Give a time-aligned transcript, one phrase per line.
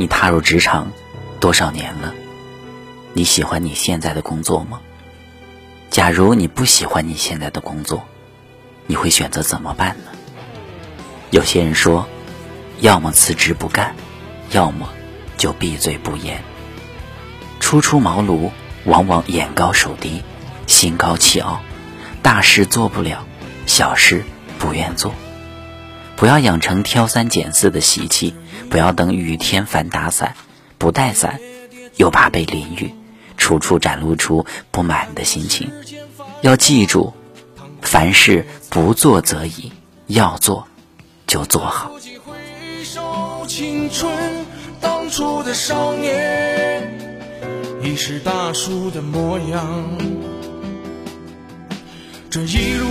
[0.00, 0.90] 你踏入职场
[1.40, 2.14] 多少年了？
[3.12, 4.80] 你喜欢你现在的工作吗？
[5.90, 8.08] 假如你不喜欢你现在的工作，
[8.86, 10.04] 你会选择怎么办呢？
[11.30, 12.08] 有些人说，
[12.80, 13.94] 要么辞职不干，
[14.52, 14.88] 要么
[15.36, 16.42] 就闭嘴不言。
[17.60, 18.52] 初出茅庐，
[18.86, 20.22] 往往眼高手低，
[20.66, 21.60] 心高气傲，
[22.22, 23.26] 大事做不了，
[23.66, 24.24] 小事
[24.58, 25.12] 不愿做。
[26.20, 28.34] 不要养成挑三拣四的习气，
[28.68, 30.34] 不要等雨天烦打伞，
[30.76, 31.40] 不带伞
[31.96, 32.94] 又怕被淋雨。
[33.38, 35.72] 处处展露出不满的心情，
[36.42, 37.14] 要记住，
[37.80, 39.72] 凡事不做则已，
[40.08, 40.68] 要做
[41.26, 41.90] 就做好。
[43.48, 44.12] 青春
[44.78, 46.86] 当初的少年，
[47.82, 49.98] 已是大叔的模样。
[52.28, 52.86] 这一路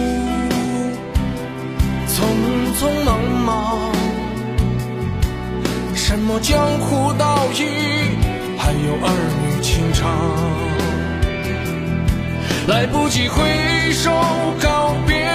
[6.30, 7.66] 么江湖道义，
[8.56, 9.10] 还有儿
[9.42, 9.60] 女。
[9.64, 10.08] 情长，
[12.68, 14.12] 来不及挥手
[14.62, 15.28] 告别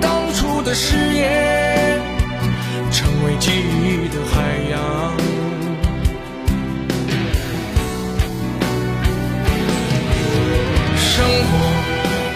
[0.00, 2.00] 当初的誓言，
[2.90, 4.80] 成为记忆的海洋。
[10.96, 11.52] 生活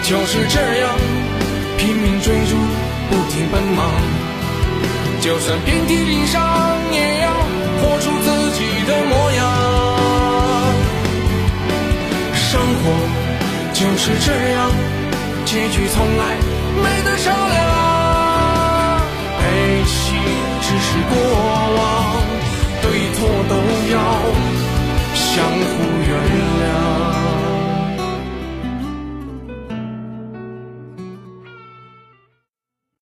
[0.03, 0.95] 就是这样，
[1.79, 2.55] 拼命追逐，
[3.09, 3.91] 不停奔忙，
[5.21, 6.41] 就算遍体鳞伤，
[6.93, 7.31] 也要
[7.85, 9.41] 活出自己的模样。
[12.33, 12.83] 生活
[13.73, 14.71] 就是这样，
[15.45, 16.35] 结局从来
[16.81, 17.74] 没得商量。